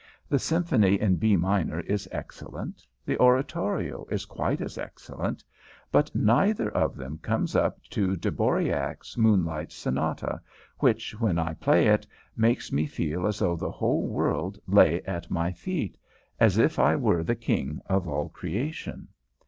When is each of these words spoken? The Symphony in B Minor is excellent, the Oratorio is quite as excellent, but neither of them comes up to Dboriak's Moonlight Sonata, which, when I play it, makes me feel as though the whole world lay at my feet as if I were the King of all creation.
The 0.29 0.39
Symphony 0.39 0.99
in 0.99 1.17
B 1.17 1.35
Minor 1.35 1.81
is 1.81 2.09
excellent, 2.11 2.87
the 3.05 3.19
Oratorio 3.19 4.07
is 4.09 4.25
quite 4.25 4.59
as 4.59 4.79
excellent, 4.79 5.43
but 5.91 6.09
neither 6.15 6.71
of 6.71 6.95
them 6.95 7.19
comes 7.19 7.55
up 7.55 7.79
to 7.91 8.15
Dboriak's 8.15 9.15
Moonlight 9.15 9.71
Sonata, 9.71 10.41
which, 10.79 11.11
when 11.19 11.37
I 11.37 11.53
play 11.53 11.85
it, 11.85 12.07
makes 12.35 12.71
me 12.71 12.87
feel 12.87 13.27
as 13.27 13.37
though 13.37 13.55
the 13.55 13.69
whole 13.69 14.07
world 14.07 14.57
lay 14.65 15.03
at 15.03 15.29
my 15.29 15.51
feet 15.51 15.99
as 16.39 16.57
if 16.57 16.79
I 16.79 16.95
were 16.95 17.23
the 17.23 17.35
King 17.35 17.79
of 17.85 18.07
all 18.07 18.29
creation. 18.29 19.09